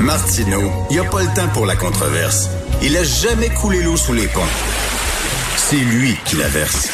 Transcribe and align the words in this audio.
Martino, 0.00 0.60
il 0.90 0.94
n'y 0.94 0.98
a 0.98 1.08
pas 1.08 1.22
le 1.22 1.34
temps 1.34 1.48
pour 1.52 1.66
la 1.66 1.76
controverse. 1.76 2.50
Il 2.82 2.96
a 2.96 3.04
jamais 3.04 3.48
coulé 3.50 3.82
l'eau 3.82 3.96
sous 3.96 4.12
les 4.12 4.26
ponts. 4.26 4.40
C'est 5.56 5.76
lui 5.76 6.16
qui 6.24 6.36
la 6.36 6.48
verse. 6.48 6.90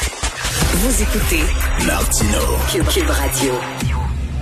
Vous 0.75 1.03
écoutez 1.03 1.43
Martino. 1.87 2.39
Cube 2.71 3.09
Radio. 3.09 3.53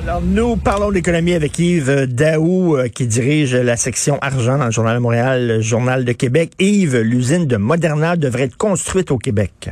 Alors, 0.02 0.20
nous 0.22 0.56
parlons 0.56 0.90
d'économie 0.90 1.34
avec 1.34 1.58
Yves 1.58 2.06
Daou, 2.06 2.76
euh, 2.76 2.88
qui 2.88 3.06
dirige 3.06 3.54
la 3.54 3.76
section 3.76 4.18
argent 4.20 4.58
dans 4.58 4.66
le 4.66 4.70
Journal 4.70 4.96
de 4.96 5.00
Montréal, 5.00 5.46
le 5.46 5.60
Journal 5.60 6.04
de 6.04 6.12
Québec. 6.12 6.52
Yves, 6.58 6.98
l'usine 6.98 7.46
de 7.46 7.56
Moderna 7.56 8.16
devrait 8.16 8.44
être 8.44 8.56
construite 8.56 9.10
au 9.10 9.18
Québec. 9.18 9.70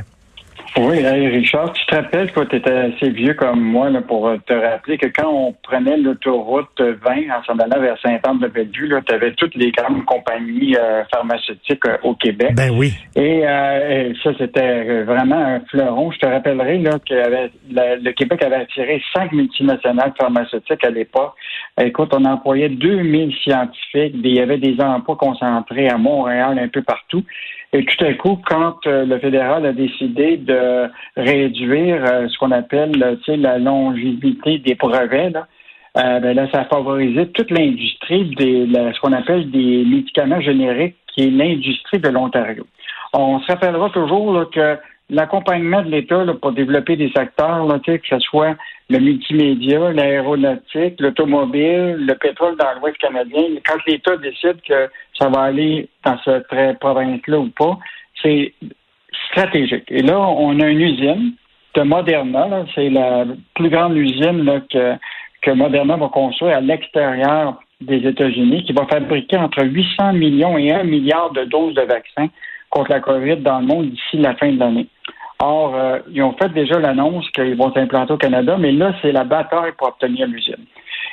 Oui, 0.77 0.97
hey 0.97 1.27
Richard, 1.29 1.71
tu 1.71 1.85
te 1.85 1.95
rappelles 1.95 2.33
que 2.33 2.41
tu 2.41 2.57
étais 2.57 2.69
assez 2.69 3.09
vieux 3.09 3.33
comme 3.33 3.61
moi 3.61 3.89
là, 3.89 4.01
pour 4.01 4.29
te 4.45 4.51
rappeler 4.51 4.97
que 4.97 5.07
quand 5.07 5.29
on 5.29 5.53
prenait 5.63 5.95
l'autoroute 5.95 6.81
20 6.81 6.93
en 7.31 7.43
s'en 7.45 7.57
allant 7.59 7.79
vers 7.79 7.97
Saint-Anne-de-Bellevue, 8.01 8.93
tu 9.07 9.13
avais 9.13 9.31
toutes 9.35 9.55
les 9.55 9.71
grandes 9.71 10.03
compagnies 10.03 10.75
euh, 10.75 11.03
pharmaceutiques 11.13 11.85
euh, 11.87 11.97
au 12.03 12.13
Québec. 12.15 12.55
Ben 12.55 12.71
oui. 12.77 12.93
Et, 13.15 13.47
euh, 13.47 14.09
et 14.09 14.13
ça, 14.21 14.31
c'était 14.37 15.03
vraiment 15.03 15.37
un 15.37 15.61
fleuron. 15.61 16.11
Je 16.11 16.19
te 16.19 16.25
rappellerai 16.25 16.79
là, 16.79 16.99
que 16.99 17.49
le 17.71 18.11
Québec 18.11 18.43
avait 18.43 18.55
attiré 18.57 19.01
cinq 19.15 19.31
multinationales 19.31 20.13
pharmaceutiques 20.19 20.83
à 20.83 20.89
l'époque. 20.89 21.35
Écoute, 21.81 22.11
on 22.13 22.25
employait 22.25 22.69
2000 22.69 23.33
scientifiques. 23.43 24.15
Il 24.21 24.35
y 24.35 24.41
avait 24.41 24.57
des 24.57 24.75
emplois 24.81 25.15
concentrés 25.15 25.87
à 25.87 25.97
Montréal, 25.97 26.59
un 26.59 26.67
peu 26.67 26.81
partout. 26.81 27.23
Et 27.75 27.83
tout 27.83 28.05
à 28.05 28.13
coup, 28.13 28.39
quand 28.47 28.87
euh, 28.87 29.05
le 29.05 29.19
fédéral 29.19 29.65
a 29.65 29.73
décidé 29.73 30.37
de 30.37 30.53
réduire 31.17 32.03
euh, 32.05 32.27
ce 32.27 32.37
qu'on 32.37 32.51
appelle 32.51 33.01
euh, 33.03 33.37
la 33.37 33.57
longévité 33.57 34.59
des 34.59 34.75
brevets, 34.75 35.31
là, 35.31 35.47
euh, 35.97 36.19
ben 36.19 36.35
là, 36.35 36.47
ça 36.51 36.61
a 36.61 36.65
favorisé 36.65 37.27
toute 37.29 37.51
l'industrie 37.51 38.25
la- 38.73 38.93
ce 38.93 38.99
qu'on 38.99 39.13
appelle 39.13 39.49
des 39.49 39.85
médicaments 39.85 40.41
génériques, 40.41 40.95
qui 41.07 41.23
est 41.27 41.31
l'industrie 41.31 41.99
de 41.99 42.09
l'Ontario. 42.09 42.65
On 43.13 43.39
se 43.39 43.47
rappellera 43.47 43.89
toujours 43.91 44.49
que 44.51 44.77
l'accompagnement 45.09 45.83
de 45.83 45.89
l'État 45.89 46.25
pour 46.41 46.51
développer 46.51 46.95
des 46.97 47.11
secteurs, 47.15 47.65
que 47.85 47.99
ce 48.09 48.19
soit 48.19 48.55
le 48.89 48.99
multimédia, 48.99 49.91
l'aéronautique, 49.93 50.99
l'automobile, 50.99 51.95
le 51.97 52.15
pétrole 52.15 52.57
dans 52.57 52.79
l'Ouest 52.79 52.97
canadien, 52.97 53.43
quand 53.65 53.77
l'État 53.87 54.17
décide 54.17 54.61
que 54.67 54.89
ça 55.17 55.29
va 55.29 55.43
aller 55.43 55.87
dans 56.03 56.17
cette 56.25 56.51
euh, 56.53 56.73
province-là 56.73 57.39
ou 57.39 57.49
pas, 57.49 57.77
c'est 58.21 58.53
stratégique. 59.29 59.85
Et 59.89 60.01
là, 60.01 60.19
on 60.19 60.59
a 60.59 60.67
une 60.67 60.81
usine 60.81 61.33
de 61.75 61.81
Moderna, 61.81 62.65
c'est 62.73 62.89
la 62.89 63.25
plus 63.53 63.69
grande 63.69 63.95
usine 63.97 64.43
là, 64.45 64.61
que, 64.71 64.95
que 65.41 65.51
Moderna 65.51 65.97
va 65.97 66.07
construire 66.07 66.57
à 66.57 66.61
l'extérieur 66.61 67.59
des 67.81 68.07
États-Unis, 68.07 68.63
qui 68.63 68.73
va 68.73 68.85
fabriquer 68.85 69.37
entre 69.37 69.63
800 69.63 70.13
millions 70.13 70.57
et 70.57 70.71
1 70.71 70.83
milliard 70.83 71.31
de 71.31 71.43
doses 71.43 71.75
de 71.75 71.81
vaccins 71.81 72.29
contre 72.69 72.91
la 72.91 72.99
COVID 73.01 73.37
dans 73.37 73.59
le 73.59 73.65
monde 73.65 73.89
d'ici 73.89 74.17
la 74.17 74.35
fin 74.35 74.51
de 74.51 74.59
l'année. 74.59 74.87
Or, 75.39 75.75
euh, 75.75 75.99
ils 76.11 76.23
ont 76.23 76.33
fait 76.33 76.49
déjà 76.53 76.79
l'annonce 76.79 77.29
qu'ils 77.31 77.55
vont 77.55 77.73
s'implanter 77.73 78.13
au 78.13 78.17
Canada, 78.17 78.55
mais 78.57 78.71
là, 78.71 78.93
c'est 79.01 79.11
la 79.11 79.25
bataille 79.25 79.73
pour 79.77 79.89
obtenir 79.89 80.27
l'usine. 80.27 80.65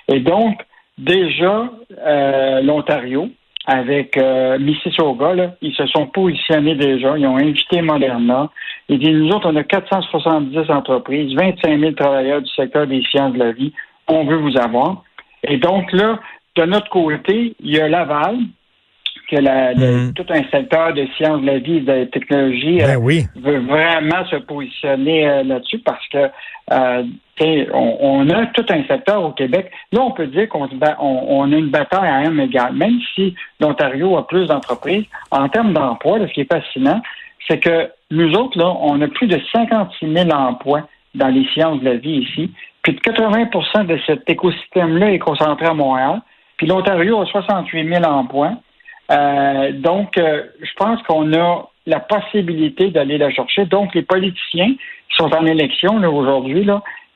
Et 0.09 0.21
donc, 0.21 0.61
déjà, 0.97 1.69
euh, 1.99 2.61
l'Ontario, 2.63 3.29
avec 3.67 4.17
euh, 4.17 4.59
Mississauga, 4.59 5.35
là, 5.35 5.55
ils 5.63 5.75
se 5.75 5.87
sont 5.87 6.07
positionnés 6.07 6.75
déjà, 6.75 7.17
ils 7.17 7.27
ont 7.27 7.37
invité 7.37 7.81
Moderna. 7.81 8.51
Ils 8.89 8.99
disent, 8.99 9.17
nous 9.17 9.31
autres, 9.31 9.51
on 9.51 9.57
a 9.57 9.63
470 9.63 10.71
entreprises, 10.71 11.35
25 11.37 11.79
000 11.79 11.93
travailleurs 11.93 12.43
du 12.43 12.51
secteur 12.51 12.87
des 12.87 13.03
sciences 13.05 13.35
de 13.35 13.39
la 13.39 13.53
vie, 13.53 13.73
on 14.09 14.25
veut 14.25 14.37
vous 14.37 14.57
avoir. 14.59 15.05
Et 15.45 15.59
donc 15.59 15.93
là, 15.93 16.19
de 16.57 16.65
notre 16.65 16.91
côté, 16.91 17.55
il 17.61 17.71
y 17.71 17.81
a 17.81 17.89
Laval, 17.89 18.39
que 19.31 19.37
la, 19.37 19.73
le- 19.75 20.07
Mhm. 20.07 20.13
tout 20.15 20.27
un 20.31 20.43
secteur 20.51 20.93
de 20.95 21.07
sciences 21.17 21.41
de 21.43 21.47
la 21.47 21.59
vie 21.59 21.77
et 21.77 21.81
de 21.81 21.93
la 21.93 22.07
technologie 22.07 22.79
Ben 22.79 22.97
euh, 22.97 23.01
oui. 23.01 23.25
veut 23.37 23.59
vraiment 23.61 24.25
se 24.31 24.37
positionner 24.37 25.29
euh, 25.29 25.43
là-dessus 25.43 25.79
parce 25.79 26.07
que 26.09 26.29
euh, 26.73 27.03
on, 27.73 27.97
on 28.01 28.31
a 28.31 28.47
tout 28.47 28.65
un 28.71 28.85
secteur 28.85 29.23
au 29.25 29.31
Québec. 29.33 29.71
Là, 29.91 30.01
on 30.03 30.13
peut 30.13 30.27
dire 30.29 30.49
qu'on 30.49 30.69
on, 31.01 31.25
on 31.29 31.53
a 31.53 31.57
une 31.57 31.71
bataille 31.71 32.09
à 32.09 32.17
un 32.29 32.39
égal. 32.39 32.73
Même 32.75 32.99
si 33.15 33.35
l'Ontario 33.61 34.17
a 34.17 34.27
plus 34.27 34.47
d'entreprises, 34.47 35.05
en 35.31 35.49
termes 35.49 35.73
d'emploi, 35.73 36.19
ce 36.21 36.33
qui 36.33 36.43
est 36.43 36.53
fascinant, 36.53 37.01
c'est 37.49 37.59
que 37.59 37.91
nous 38.13 38.33
autres, 38.35 38.57
là, 38.59 38.73
on 38.81 39.01
a 39.01 39.09
plus 39.09 39.27
de 39.27 39.41
56 39.53 40.13
000 40.15 40.31
emplois 40.31 40.83
dans 41.15 41.29
les 41.29 41.45
sciences 41.53 41.81
de 41.81 41.85
la 41.87 41.95
vie 41.97 42.19
ici. 42.29 42.51
Puis 42.83 42.93
80% 42.95 43.87
de 43.87 43.99
cet 44.07 44.29
écosystème-là 44.31 45.11
est 45.13 45.19
concentré 45.19 45.67
à 45.67 45.75
Montréal. 45.75 46.21
Puis 46.57 46.67
l'Ontario 46.67 47.21
a 47.21 47.27
68 47.27 47.89
000 47.89 48.05
emplois. 48.05 48.53
Euh, 49.11 49.73
donc, 49.73 50.17
euh, 50.19 50.45
je 50.61 50.71
pense 50.77 51.03
qu'on 51.03 51.33
a 51.35 51.69
la 51.87 52.01
possibilité 52.01 52.91
d'aller 52.91 53.19
la 53.19 53.31
chercher. 53.31 53.67
Donc, 53.67 53.95
les 53.95 54.03
politiciens 54.03 54.75
qui 54.75 55.17
sont 55.17 55.35
en 55.35 55.45
élection 55.47 55.97
aujourd'hui, 55.97 56.67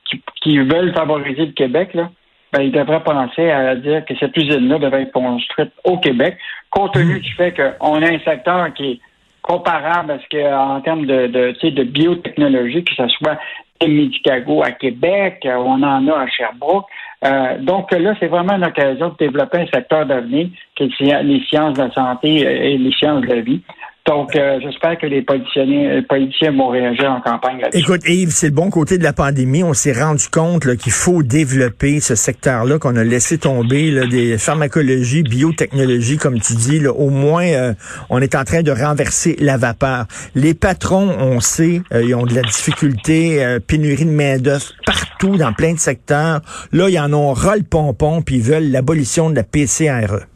qui, 0.04 0.20
qui 0.42 0.58
veulent 0.58 0.92
favoriser 0.94 1.46
le 1.46 1.52
Québec, 1.52 1.94
là, 1.94 2.10
ben, 2.52 2.62
ils 2.62 2.72
devraient 2.72 3.02
penser 3.02 3.50
à 3.50 3.75
dire 3.76 4.04
que 4.04 4.14
cette 4.19 4.36
usine-là 4.36 4.78
devrait 4.78 5.02
être 5.02 5.12
construite 5.12 5.72
au 5.84 5.98
Québec, 5.98 6.38
compte 6.70 6.94
tenu 6.94 7.20
du 7.20 7.32
fait 7.34 7.52
qu'on 7.52 8.02
a 8.02 8.06
un 8.06 8.19
secteur 8.20 8.72
qui 8.75 8.92
est 8.92 9.00
comparable 9.42 10.12
à 10.12 10.19
ce 10.19 10.28
qu'en 10.28 10.80
termes 10.80 11.06
de, 11.06 11.26
de, 11.26 11.70
de 11.70 11.82
biotechnologie, 11.84 12.84
que 12.84 12.94
ce 12.94 13.08
soit 13.08 13.38
à 13.81 13.87
Medicago 13.87 14.62
à 14.62 14.72
Québec, 14.72 15.41
euh, 15.44 15.56
on 15.56 15.82
en 15.82 16.06
a 16.09 16.20
à 16.20 16.26
Sherbrooke. 16.28 16.87
Euh, 17.25 17.59
donc 17.60 17.91
là, 17.92 18.14
c'est 18.20 18.26
vraiment 18.26 18.54
une 18.54 18.64
occasion 18.64 19.09
de 19.09 19.16
développer 19.19 19.59
un 19.59 19.66
secteur 19.66 20.06
d'avenir, 20.06 20.48
qui 20.75 20.84
est 20.84 21.22
les 21.22 21.41
sciences 21.48 21.75
de 21.75 21.82
la 21.82 21.91
santé 21.91 22.28
et 22.38 22.78
les 22.78 22.92
sciences 22.92 23.22
de 23.22 23.26
la 23.26 23.41
vie. 23.41 23.62
Donc, 24.06 24.37
euh, 24.37 24.61
j'espère 24.62 24.97
que 24.99 25.06
les 25.06 25.22
politiciens, 25.22 25.65
les 25.65 26.03
politiciens 26.03 26.53
vont 26.53 26.69
réagir 26.69 27.11
en 27.11 27.21
campagne. 27.21 27.61
Écoute, 27.72 28.03
Yves, 28.06 28.31
c'est 28.31 28.47
le 28.47 28.53
bon 28.53 28.71
côté 28.71 28.99
de 28.99 29.03
la 29.03 29.12
pandémie. 29.12 29.65
On 29.65 29.75
s'est 29.75 29.93
rendu 29.93 30.28
compte 30.28 30.77
qu'il 30.77 30.93
faut 30.93 31.25
développer 31.25 31.99
ce 31.99 32.15
secteur-là 32.15 32.78
qu'on 32.78 32.94
a 32.94 33.03
laissé 33.03 33.39
tomber, 33.39 33.91
là, 33.91 34.06
des 34.06 34.39
pharmacologies, 34.39 35.25
biotechnologies, 35.25 36.19
comme 36.19 36.41
tu 36.41 36.55
dis. 36.55 36.79
Là, 36.79 36.93
au 36.93 37.11
moins, 37.11 37.47
euh, 37.47 37.75
on 38.08 38.20
est 38.20 38.37
en 38.37 38.44
train 38.44 38.62
de 38.62 38.70
renverser 38.70 39.37
la 39.41 39.56
vapeur. 39.56 40.06
Les 40.37 40.55
patrons, 40.55 41.17
on 41.19 41.41
sait, 41.41 41.82
euh, 41.93 42.05
ils 42.05 42.14
ont 42.14 42.26
de 42.26 42.35
la 42.35 42.43
difficulté, 42.43 43.44
euh, 43.44 43.59
pénurie 43.59 44.05
de 44.05 44.11
main-d'œuvre 44.11 44.67
partout, 44.85 45.37
dans 45.37 45.52
plein 45.52 45.73
de 45.73 45.81
secteurs. 45.81 46.43
Là, 46.73 46.88
ils 46.88 46.99
en 47.00 47.12
ont 47.12 47.32
ras 47.32 47.56
le 47.56 47.64
pompon, 47.64 48.23
puis 48.23 48.37
ils 48.37 48.43
veulent 48.43 48.70
l'abolition 48.70 49.31
de 49.31 49.35
la 49.35 49.43
PCRE. 49.43 50.26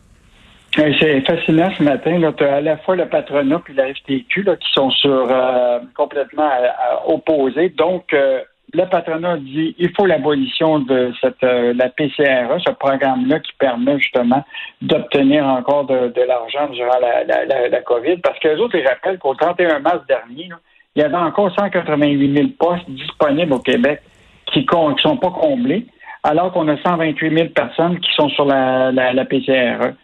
Euh, 0.78 0.92
C'est 1.00 1.20
fascinant 1.22 1.70
ce 1.76 1.82
matin. 1.82 2.20
Tu 2.36 2.44
as 2.44 2.54
à 2.54 2.60
la 2.60 2.76
fois 2.78 2.96
le 2.96 3.08
patronat 3.08 3.60
et 3.68 3.72
la 3.72 3.92
FTQ 3.92 4.42
là, 4.44 4.56
qui 4.56 4.68
sont 4.72 4.90
sur 4.90 5.26
euh, 5.30 5.80
complètement 5.96 6.48
à 6.48 7.08
opposés. 7.08 7.70
Donc, 7.70 8.12
euh, 8.12 8.40
le 8.72 8.84
patronat 8.84 9.38
dit 9.38 9.74
il 9.78 9.90
faut 9.96 10.06
l'abolition 10.06 10.78
de 10.78 11.12
cette 11.20 11.42
euh, 11.42 11.74
la 11.74 11.88
PCRE, 11.88 12.60
ce 12.64 12.72
programme-là 12.72 13.40
qui 13.40 13.52
permet 13.58 13.98
justement 13.98 14.44
d'obtenir 14.80 15.44
encore 15.44 15.86
de, 15.86 16.08
de 16.08 16.22
l'argent 16.22 16.68
durant 16.68 16.98
la, 17.00 17.24
la, 17.24 17.68
la, 17.68 17.80
COVID. 17.80 18.18
Parce 18.18 18.38
que 18.38 18.48
les 18.48 18.60
autres, 18.60 18.76
ils 18.76 18.86
rappellent 18.86 19.18
qu'au 19.18 19.34
31 19.34 19.80
mars 19.80 20.06
dernier, 20.06 20.48
là, 20.48 20.56
il 20.94 21.02
y 21.02 21.04
avait 21.04 21.16
encore 21.16 21.52
188 21.58 22.36
000 22.36 22.48
postes 22.58 22.88
disponibles 22.90 23.52
au 23.54 23.58
Québec 23.58 24.02
qui 24.46 24.60
ne 24.60 24.98
sont 24.98 25.16
pas 25.16 25.30
comblés. 25.30 25.86
alors 26.22 26.52
qu'on 26.52 26.66
a 26.68 26.76
128 26.76 27.36
000 27.36 27.48
personnes 27.50 27.98
qui 28.00 28.10
sont 28.14 28.28
sur 28.28 28.44
la, 28.44 28.92
la 28.92 29.24
PCRE. 29.24 29.94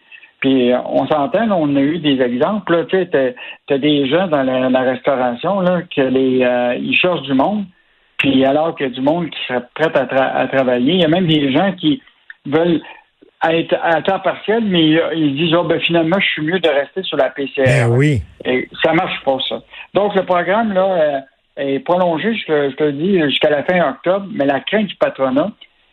Puis 0.41 0.73
on 0.85 1.07
s'entend, 1.07 1.51
on 1.51 1.77
a 1.77 1.81
eu 1.81 1.99
des 1.99 2.21
exemples. 2.21 2.87
Tu 2.89 2.97
sais, 2.97 3.35
as, 3.71 3.79
des 3.79 4.09
gens 4.09 4.27
dans 4.29 4.43
la, 4.43 4.81
restauration 4.81 5.61
là, 5.61 5.83
que 5.83 6.03
les 6.03 6.45
euh, 6.45 6.77
ils 6.79 6.97
cherchent 6.97 7.23
du 7.23 7.35
monde, 7.35 7.65
puis 8.19 8.45
alors 8.45 8.75
qu'il 8.75 8.87
y 8.87 8.91
a 8.91 8.93
du 8.93 9.01
monde 9.01 9.31
qui 9.31 9.39
serait 9.47 9.65
prêt 9.75 9.91
à, 9.95 10.47
travailler, 10.49 10.95
il 10.95 11.01
y 11.01 11.05
a 11.05 11.09
même 11.09 11.27
des 11.27 11.53
gens 11.53 11.73
qui 11.73 12.03
veulent 12.45 12.83
être 13.49 13.77
à 13.83 14.03
temps 14.03 14.21
partiel, 14.21 14.65
mais 14.65 14.99
ils 15.15 15.37
disent 15.37 15.55
oh, 15.55 15.65
ben 15.65 15.81
finalement 15.81 16.19
je 16.21 16.27
suis 16.27 16.43
mieux 16.43 16.59
de 16.59 16.69
rester 16.69 17.03
sur 17.03 17.17
la 17.17 17.31
PCR. 17.31 17.65
Ben 17.65 17.89
oui. 17.91 18.23
Et 18.45 18.69
ça 18.85 18.93
marche 18.93 19.23
pas 19.25 19.39
ça. 19.49 19.63
Donc 19.95 20.15
le 20.15 20.25
programme 20.25 20.73
là 20.73 20.85
euh, 20.85 21.21
est 21.57 21.81
prolongé, 21.81 22.35
je, 22.35 22.75
te 22.75 22.85
le 22.85 22.93
dis, 22.93 23.21
jusqu'à 23.23 23.51
la 23.51 23.63
fin 23.65 23.91
octobre, 23.91 24.27
mais 24.31 24.45
la 24.45 24.61
crainte 24.61 24.87
du 24.87 24.97
patronat, 24.97 25.51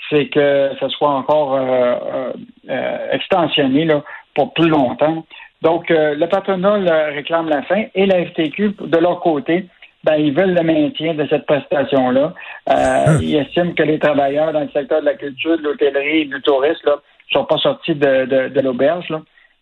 c'est 0.09 0.27
que 0.27 0.71
ça 0.79 0.89
soit 0.89 1.09
encore 1.09 1.55
euh, 1.55 2.31
euh, 2.69 3.11
extensionné 3.11 3.85
là, 3.85 4.03
pour 4.35 4.53
plus 4.53 4.69
longtemps. 4.69 5.25
Donc, 5.63 5.89
euh, 5.89 6.13
le 6.15 6.27
patronat 6.27 6.73
réclame 7.13 7.47
la 7.47 7.63
fin 7.63 7.85
et 7.95 8.05
la 8.05 8.25
FTQ, 8.25 8.75
de 8.81 8.97
leur 8.97 9.21
côté, 9.21 9.65
ben, 10.03 10.15
ils 10.15 10.33
veulent 10.33 10.53
le 10.53 10.61
maintien 10.61 11.13
de 11.13 11.25
cette 11.29 11.45
prestation-là. 11.45 12.33
Euh, 12.69 13.05
hum. 13.07 13.19
Ils 13.21 13.37
estiment 13.37 13.71
que 13.71 13.83
les 13.83 13.97
travailleurs 13.97 14.51
dans 14.51 14.59
le 14.59 14.69
secteur 14.69 14.99
de 14.99 15.05
la 15.05 15.13
culture, 15.13 15.57
de 15.57 15.63
l'hôtellerie 15.63 16.21
et 16.21 16.25
du 16.25 16.41
tourisme 16.41 16.89
ne 16.89 17.31
sont 17.31 17.45
pas 17.45 17.57
sortis 17.57 17.95
de, 17.95 18.49
de, 18.49 18.59
l'auberge. 18.59 19.13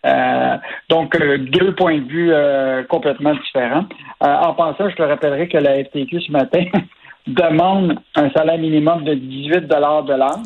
Euh, 0.03 0.57
donc, 0.89 1.15
deux 1.15 1.75
points 1.75 1.99
de 1.99 2.07
vue 2.07 2.87
complètement 2.87 3.35
différents. 3.35 3.85
en 4.19 4.53
passant, 4.55 4.89
je 4.89 4.95
te 4.95 5.03
rappellerai 5.03 5.47
que 5.47 5.59
la 5.59 5.83
FTQ 5.83 6.21
ce 6.21 6.31
matin 6.31 6.65
demande 7.27 7.99
un 8.15 8.31
salaire 8.31 8.57
minimum 8.57 9.03
de 9.03 9.13
18 9.13 9.67
de 9.67 9.75
l'heure. 10.17 10.39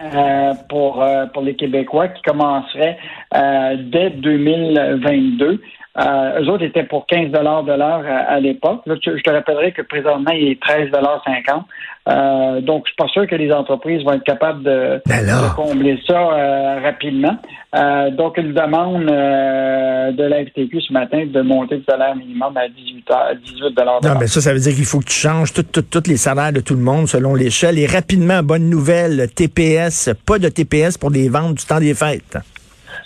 Euh, 0.00 0.54
pour, 0.68 1.02
euh, 1.02 1.26
pour 1.26 1.42
les 1.42 1.56
Québécois 1.56 2.06
qui 2.08 2.22
commencerait 2.22 2.98
euh, 3.34 3.76
dès 3.78 4.10
2022. 4.10 5.60
Euh, 5.98 6.40
eux 6.40 6.48
autres 6.48 6.64
étaient 6.64 6.84
pour 6.84 7.06
15 7.06 7.30
de 7.30 7.38
l'heure 7.38 8.04
à, 8.06 8.38
l'époque. 8.40 8.82
je 8.86 9.22
te 9.22 9.30
rappellerai 9.30 9.72
que 9.72 9.82
présentement, 9.82 10.32
il 10.32 10.48
est 10.48 10.62
13,50 10.62 11.64
euh, 12.08 12.60
donc, 12.62 12.84
je 12.86 12.90
suis 12.90 12.96
pas 12.96 13.08
sûr 13.08 13.26
que 13.26 13.34
les 13.34 13.52
entreprises 13.52 14.02
vont 14.02 14.12
être 14.12 14.24
capables 14.24 14.62
de, 14.62 15.02
ben 15.06 15.26
combler 15.54 16.00
ça 16.06 16.18
euh, 16.18 16.80
rapidement. 16.82 17.36
Euh, 17.76 18.10
donc, 18.10 18.38
une 18.38 18.54
demande 18.54 19.04
de 19.04 20.22
la 20.22 20.44
FTQ 20.46 20.80
ce 20.80 20.92
matin 20.92 21.26
de 21.26 21.40
monter 21.42 21.76
le 21.76 21.84
salaire 21.88 22.16
minimum 22.16 22.56
à 22.56 22.68
18 22.68 23.04
18 23.44 23.76
Non, 24.04 24.18
mais 24.18 24.26
ça, 24.26 24.40
ça 24.40 24.54
veut 24.54 24.60
dire 24.60 24.74
qu'il 24.74 24.86
faut 24.86 25.00
que 25.00 25.06
tu 25.06 25.14
changes 25.14 25.52
tous 25.52 26.02
les 26.06 26.16
salaires 26.16 26.52
de 26.52 26.60
tout 26.60 26.74
le 26.74 26.80
monde 26.80 27.08
selon 27.08 27.34
l'échelle. 27.34 27.78
Et 27.78 27.86
rapidement, 27.86 28.42
bonne 28.42 28.70
nouvelle, 28.70 29.28
TPS, 29.34 30.10
pas 30.24 30.38
de 30.38 30.48
TPS 30.48 30.96
pour 30.96 31.10
les 31.10 31.28
ventes 31.28 31.56
du 31.56 31.64
temps 31.64 31.80
des 31.80 31.94
fêtes. 31.94 32.38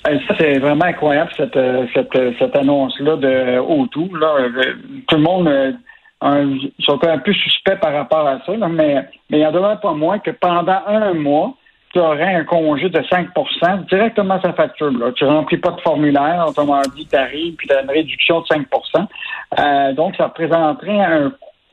Ça, 0.04 0.34
c'est 0.38 0.58
vraiment 0.58 0.84
incroyable, 0.84 1.30
cette, 1.36 1.58
cette, 1.94 2.38
cette 2.38 2.56
annonce-là 2.56 3.16
de 3.16 3.58
O2. 3.60 4.18
Là. 4.18 4.48
Tout 5.06 5.16
le 5.16 5.22
monde 5.22 5.76
ils 6.24 6.72
sont 6.80 7.04
un 7.04 7.18
peu 7.18 7.32
suspects 7.32 7.78
par 7.80 7.92
rapport 7.92 8.26
à 8.26 8.38
ça, 8.44 8.52
mais, 8.68 9.08
mais 9.30 9.40
il 9.40 9.46
en 9.46 9.52
demeure 9.52 9.80
pas 9.80 9.92
moins 9.92 10.18
que 10.18 10.30
pendant 10.30 10.80
un 10.86 11.14
mois, 11.14 11.54
tu 11.92 11.98
aurais 11.98 12.34
un 12.34 12.44
congé 12.44 12.88
de 12.88 13.00
5% 13.00 13.86
directement 13.88 14.40
sa 14.40 14.52
facture. 14.52 14.90
Là. 14.92 15.12
Tu 15.12 15.24
ne 15.24 15.30
remplis 15.30 15.58
pas 15.58 15.72
de 15.72 15.80
formulaire, 15.80 16.44
autrement 16.48 16.80
dit, 16.96 17.06
tu 17.06 17.16
arrives, 17.16 17.54
puis 17.56 17.68
tu 17.68 17.74
as 17.74 17.82
une 17.82 17.90
réduction 17.90 18.40
de 18.40 18.46
5% 18.46 19.06
euh, 19.58 19.92
Donc, 19.92 20.16
ça 20.16 20.26
représenterait 20.26 21.30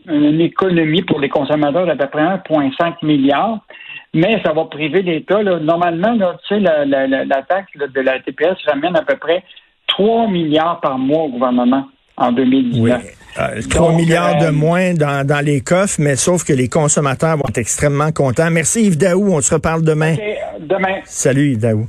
une 0.08 0.42
économie 0.42 1.04
pour 1.04 1.20
les 1.20 1.30
consommateurs 1.30 1.86
d'à 1.86 1.96
peu 1.96 2.08
près 2.08 2.24
1,5 2.24 3.06
milliard. 3.06 3.60
Mais 4.14 4.42
ça 4.44 4.54
va 4.54 4.66
priver 4.66 5.02
l'État. 5.02 5.44
Normalement, 5.44 6.14
là, 6.14 6.38
tu 6.48 6.56
sais, 6.56 6.60
la, 6.60 6.86
la, 6.86 7.08
la, 7.08 7.42
taxe 7.44 7.72
de 7.78 8.02
la 8.02 8.20
TPS 8.20 8.58
ramène 8.66 8.96
à 8.96 9.04
peu 9.04 9.16
près 9.18 9.44
3 9.88 10.28
milliards 10.28 10.80
par 10.82 10.98
mois 10.98 11.24
au 11.24 11.30
gouvernement 11.30 11.86
en 12.18 12.32
2019. 12.32 13.04
3 13.70 13.92
euh, 13.92 13.96
milliards 13.96 14.40
de 14.40 14.48
euh, 14.48 14.52
moins 14.52 14.94
dans, 14.94 15.26
dans, 15.26 15.46
les 15.46 15.62
coffres, 15.62 15.98
mais 16.00 16.16
sauf 16.16 16.44
que 16.44 16.54
les 16.54 16.68
consommateurs 16.68 17.38
vont 17.38 17.48
être 17.48 17.60
extrêmement 17.60 18.12
contents. 18.12 18.50
Merci 18.50 18.86
Yves 18.86 18.98
Daou, 18.98 19.32
on 19.32 19.42
se 19.42 19.54
reparle 19.54 19.84
demain. 19.84 20.16
demain. 20.60 21.00
Salut 21.06 21.52
Yves 21.52 21.60
Daou. 21.60 21.88